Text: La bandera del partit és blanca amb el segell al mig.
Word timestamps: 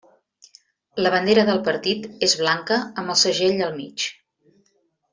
La 1.07 1.11
bandera 1.15 1.43
del 1.51 1.61
partit 1.69 2.09
és 2.31 2.35
blanca 2.41 2.81
amb 3.03 3.17
el 3.17 3.23
segell 3.27 3.65
al 3.67 3.73
mig. 3.81 4.11